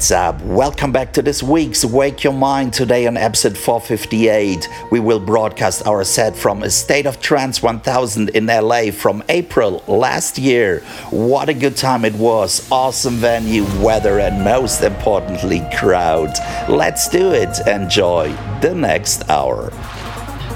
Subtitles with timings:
[0.00, 0.40] What's up?
[0.40, 2.72] Welcome back to this week's Wake Your Mind.
[2.72, 8.30] Today on episode 458, we will broadcast our set from A State of Trance 1000
[8.30, 10.80] in LA from April last year.
[11.10, 12.66] What a good time it was!
[12.72, 16.32] Awesome venue, weather, and most importantly, crowd.
[16.66, 17.58] Let's do it.
[17.66, 19.68] Enjoy the next hour.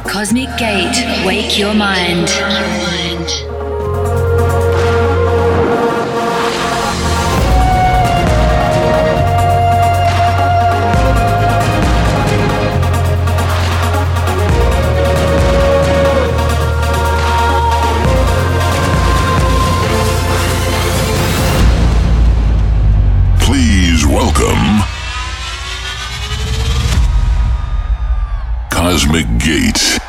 [0.06, 2.30] Cosmic Gate, wake your mind.
[28.94, 30.03] Cosmic Gate.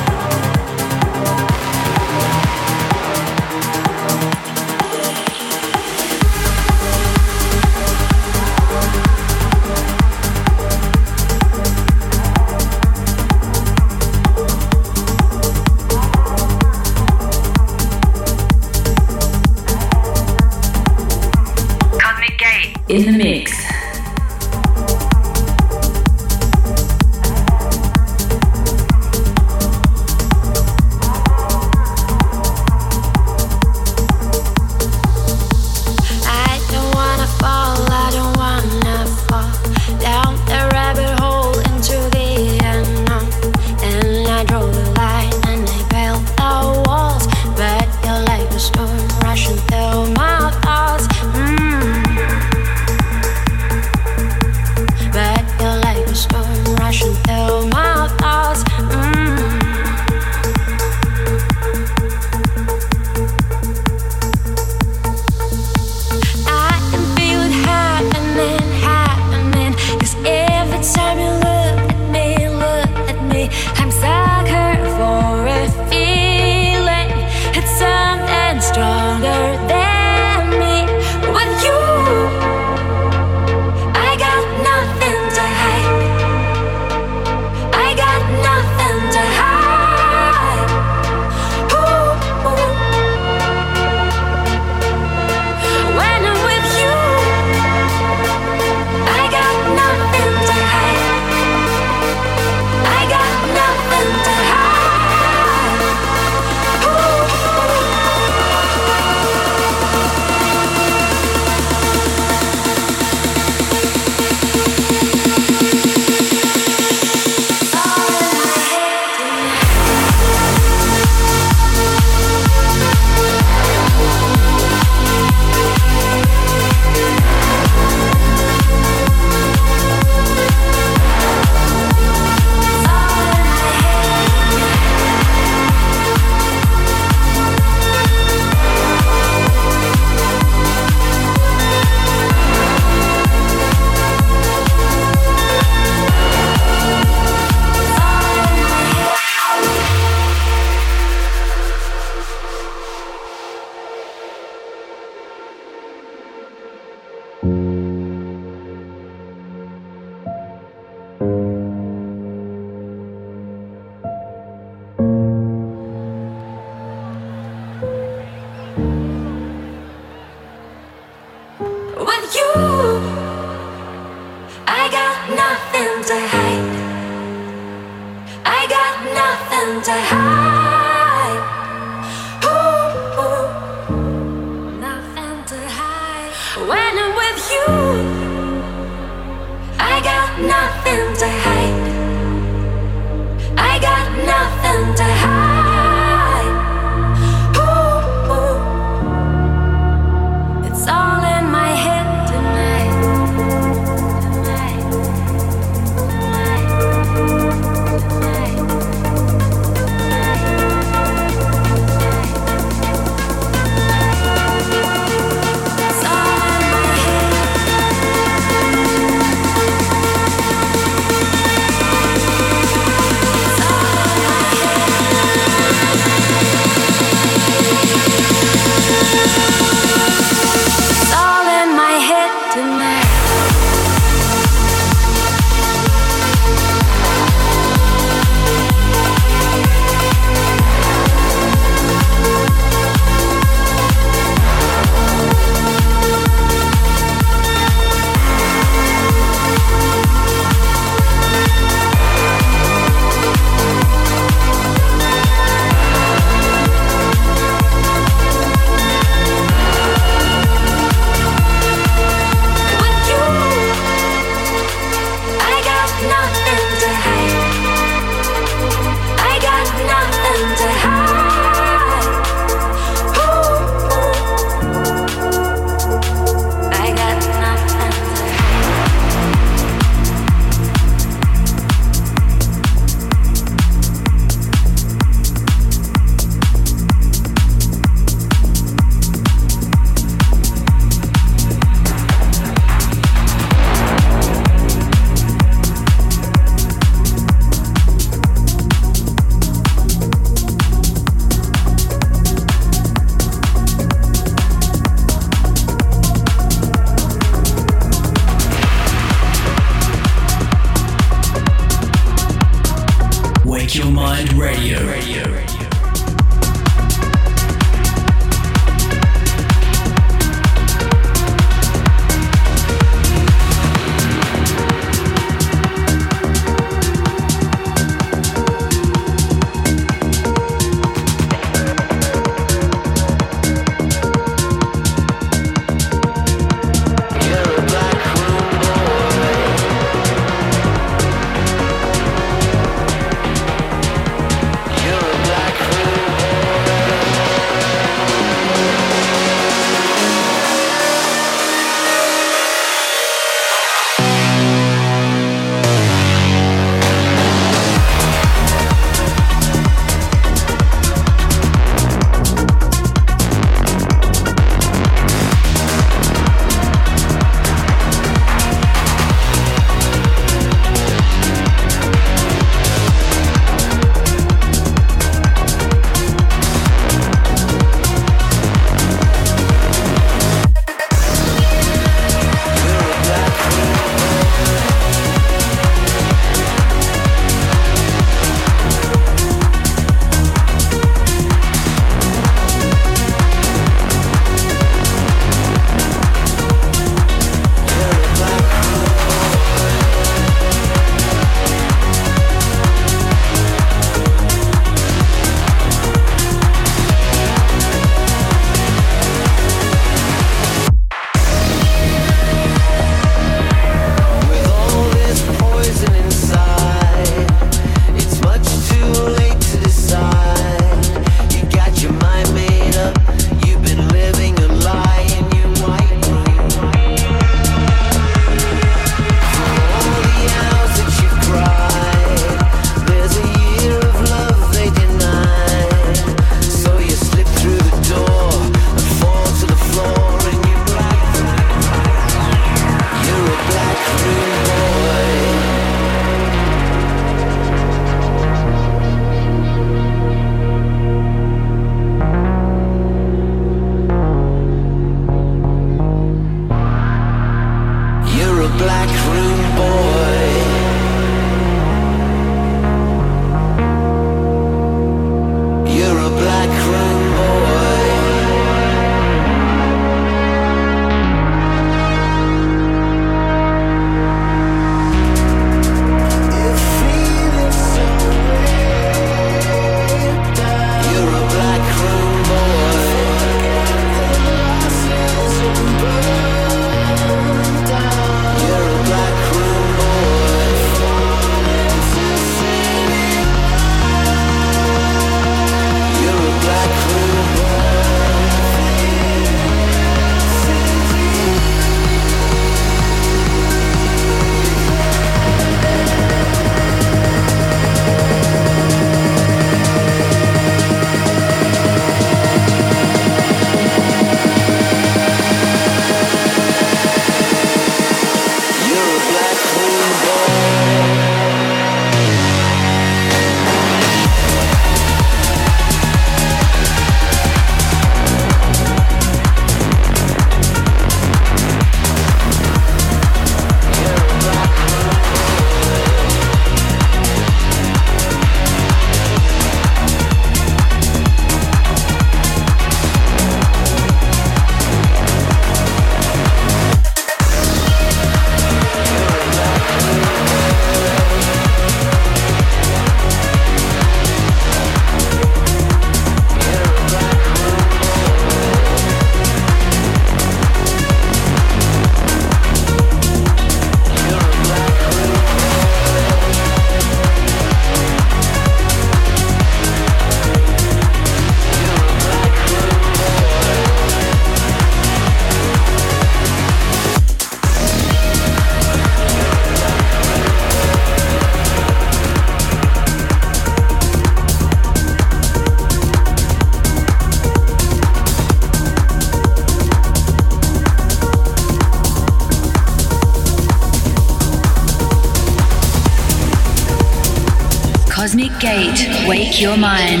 [599.41, 600.00] Your mind.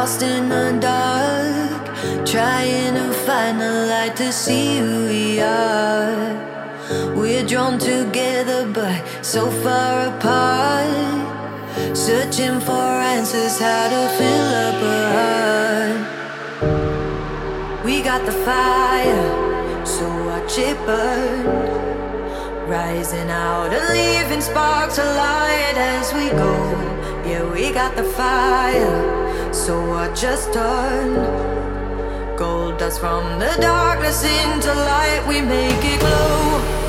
[0.00, 1.84] lost in the dark,
[2.24, 6.32] trying to find the light to see who we are.
[7.14, 11.26] We're drawn together, but so far apart.
[11.94, 16.00] Searching for answers, how to fill up a heart.
[17.84, 19.26] We got the fire,
[19.84, 21.44] so watch it burn.
[22.66, 26.54] Rising out and leaving sparks alight as we go.
[27.28, 29.19] Yeah, we got the fire.
[29.52, 31.14] So I just turn
[32.36, 35.24] gold dust from the darkness into light.
[35.28, 36.79] We make it glow.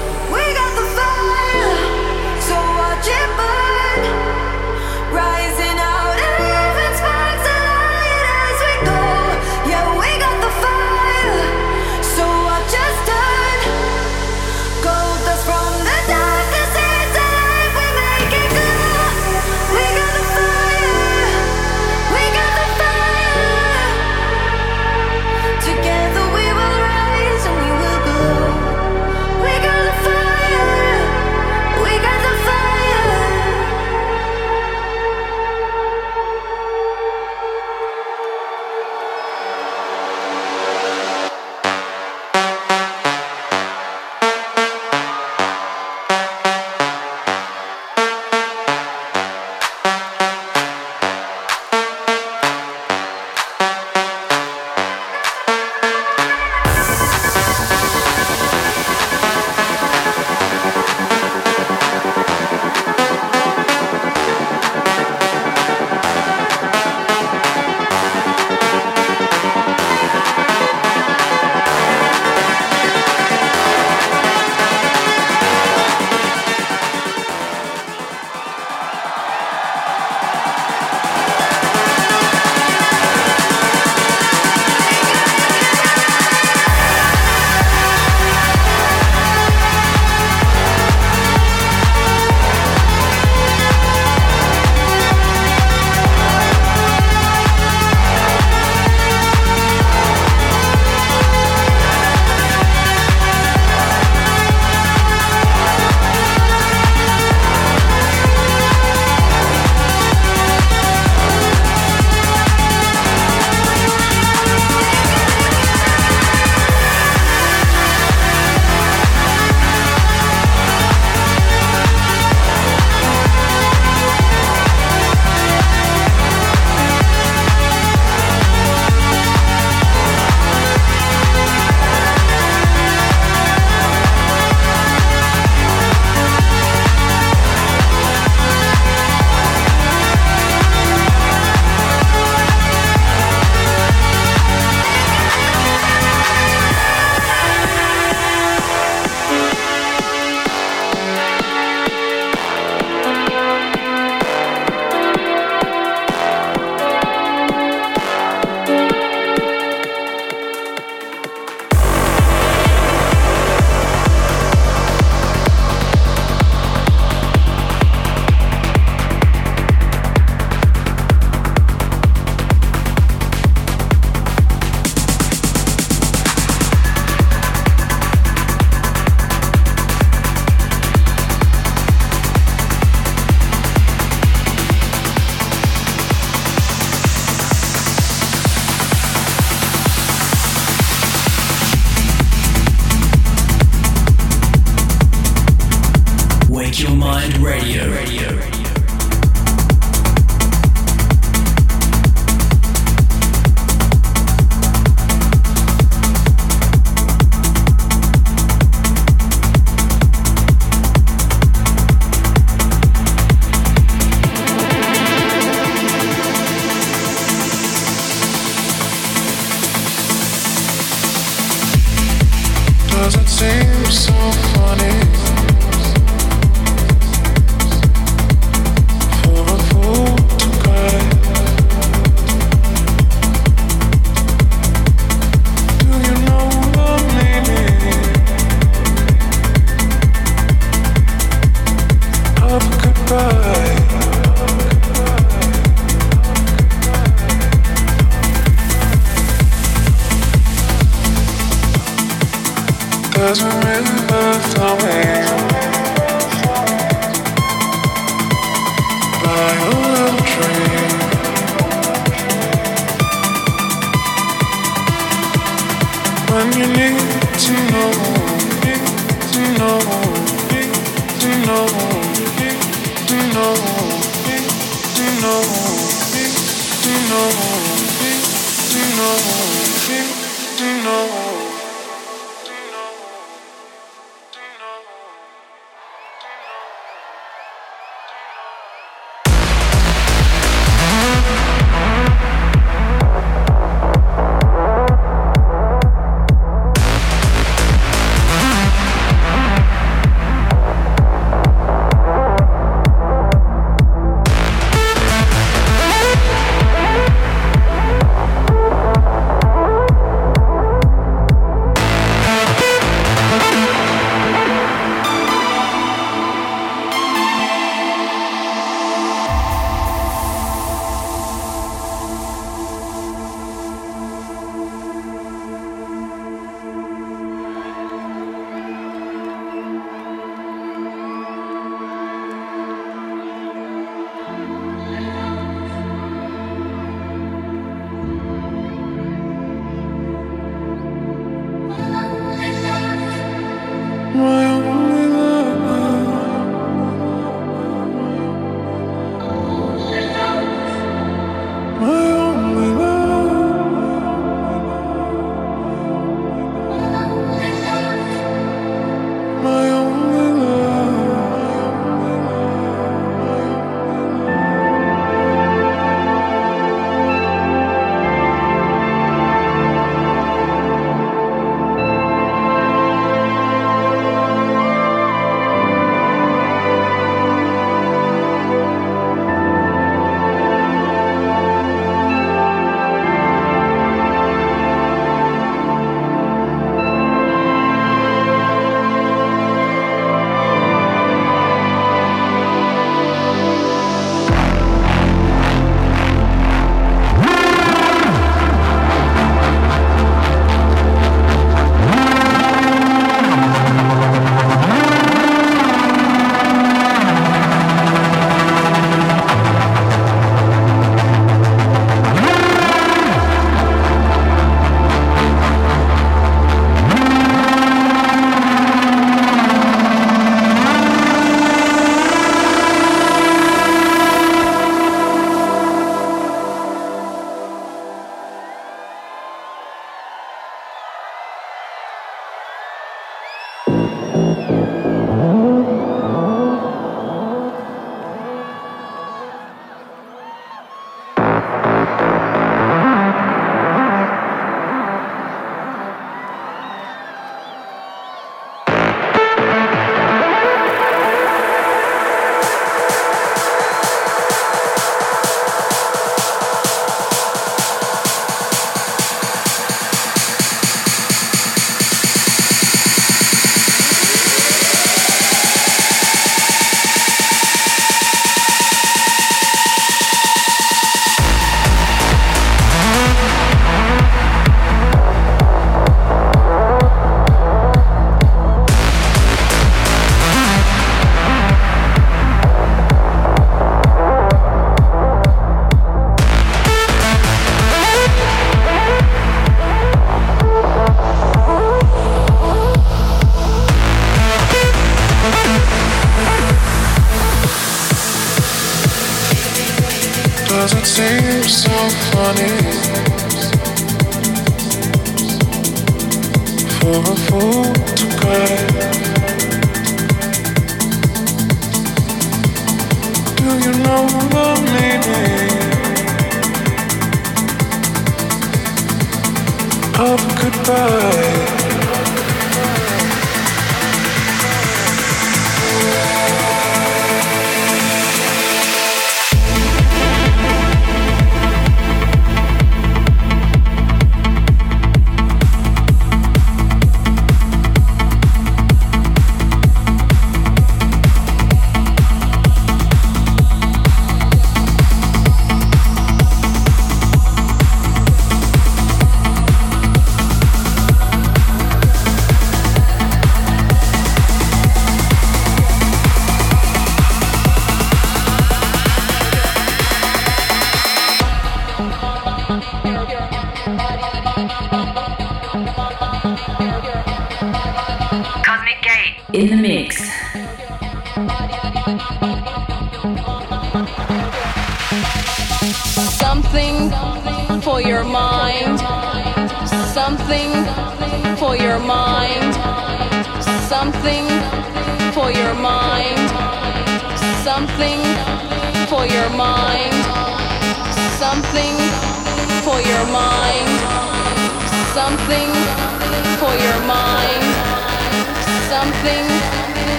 [520.04, 521.51] Of goodbye?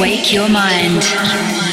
[0.00, 1.65] Wake your mind.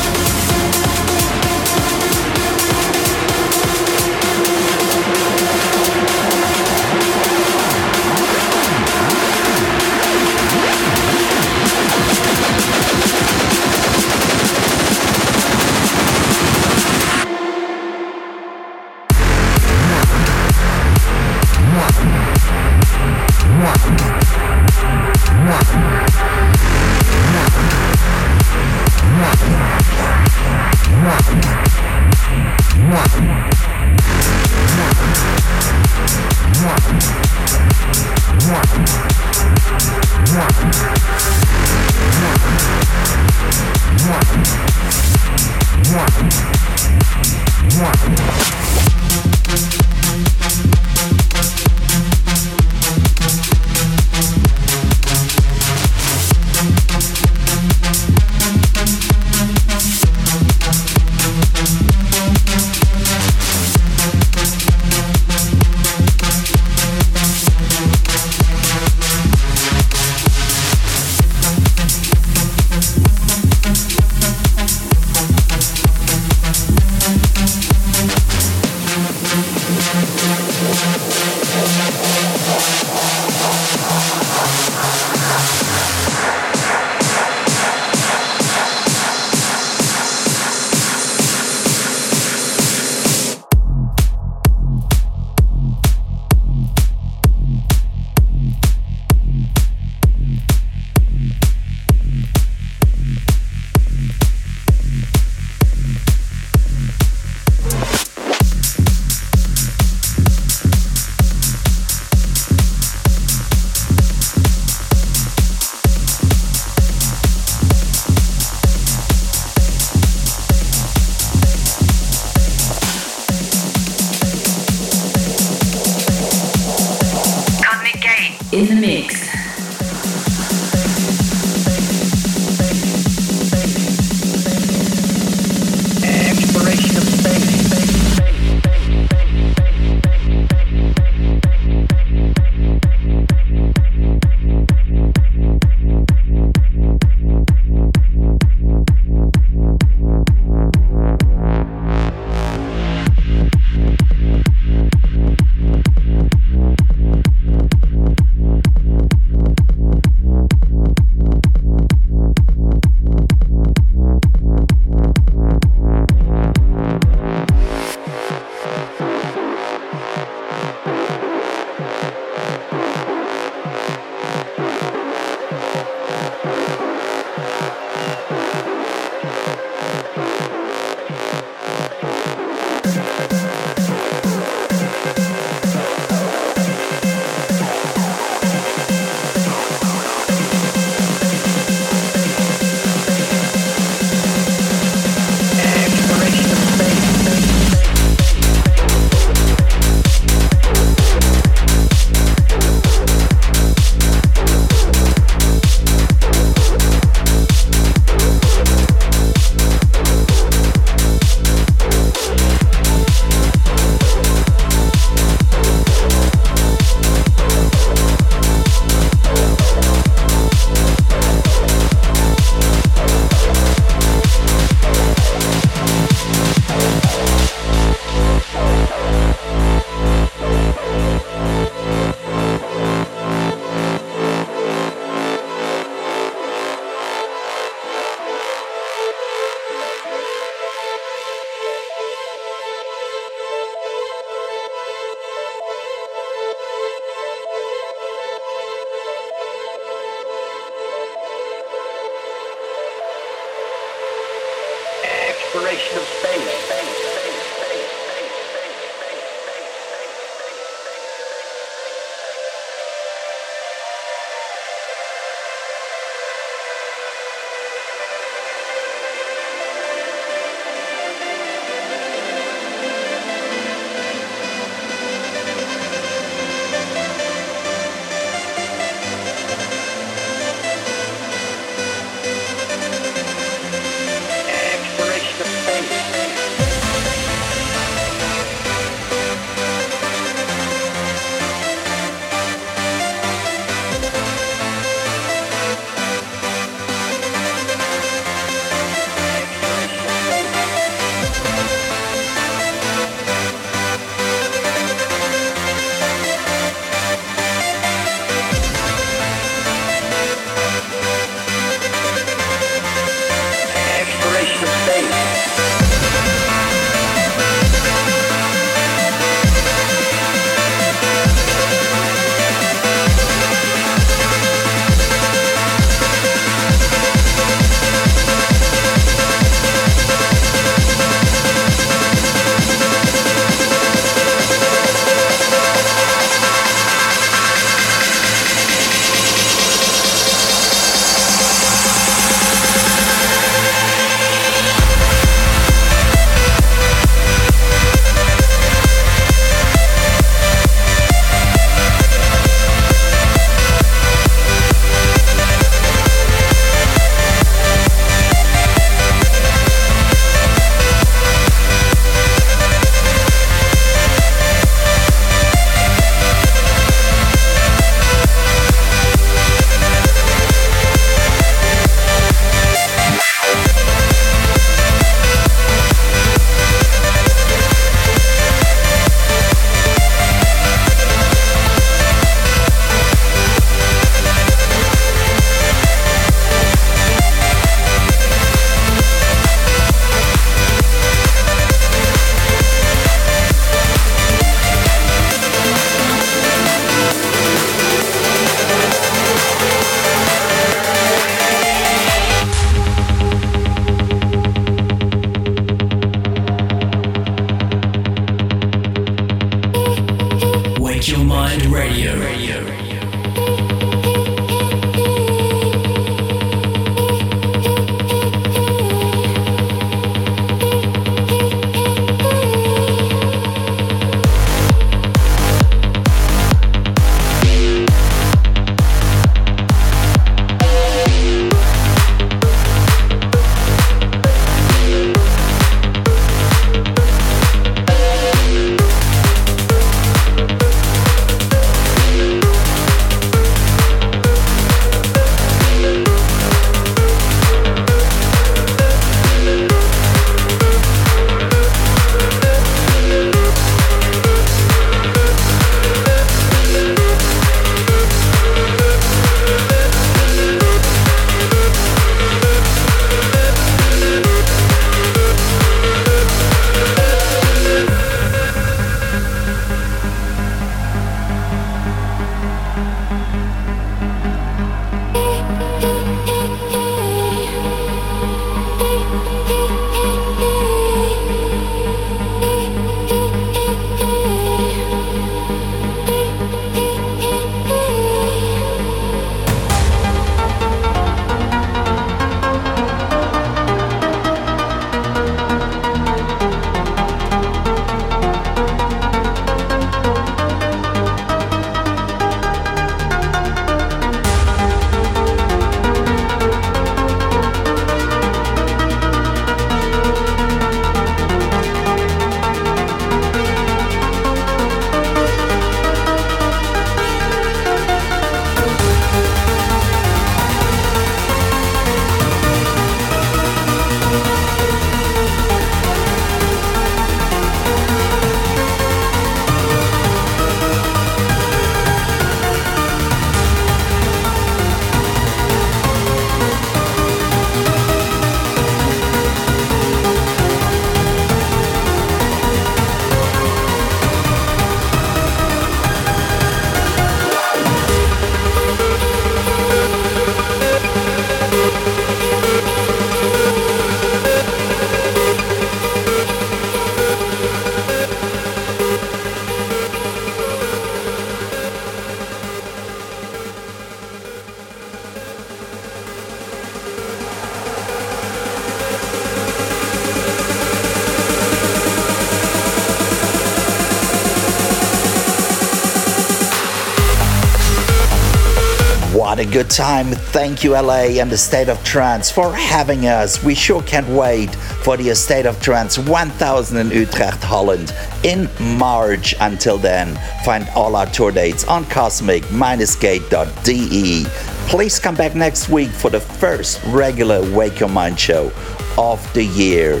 [579.56, 580.08] Good time.
[580.08, 583.42] Thank you, LA and the State of Trance, for having us.
[583.42, 584.54] We sure can't wait
[584.84, 589.34] for the State of Trance 1000 in Utrecht, Holland in March.
[589.40, 594.24] Until then, find all our tour dates on cosmic-gate.de.
[594.68, 598.52] Please come back next week for the first regular Wake Your Mind show
[598.98, 600.00] of the year.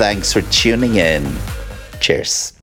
[0.00, 1.32] Thanks for tuning in.
[2.00, 2.55] Cheers.